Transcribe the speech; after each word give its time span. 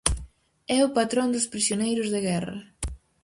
É 0.77 0.79
o 0.87 0.93
patrón 0.97 1.27
dos 1.31 1.49
prisioneiros 1.53 2.07
de 2.13 2.19
guerra. 2.27 2.57